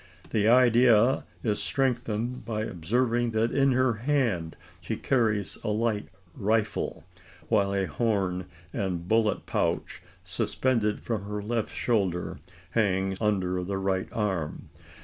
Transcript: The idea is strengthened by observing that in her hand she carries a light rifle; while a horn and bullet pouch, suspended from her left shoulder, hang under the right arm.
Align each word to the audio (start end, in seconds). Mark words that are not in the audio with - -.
The 0.31 0.47
idea 0.47 1.25
is 1.43 1.61
strengthened 1.61 2.43
by 2.43 2.63
observing 2.63 3.29
that 3.33 3.51
in 3.51 3.73
her 3.73 3.93
hand 3.93 4.55
she 4.81 4.95
carries 4.97 5.59
a 5.63 5.67
light 5.67 6.07
rifle; 6.35 7.03
while 7.49 7.75
a 7.75 7.85
horn 7.85 8.47
and 8.73 9.07
bullet 9.07 9.45
pouch, 9.45 10.01
suspended 10.23 11.01
from 11.01 11.25
her 11.25 11.39
left 11.43 11.71
shoulder, 11.75 12.39
hang 12.71 13.15
under 13.21 13.63
the 13.63 13.77
right 13.77 14.09
arm. 14.11 14.69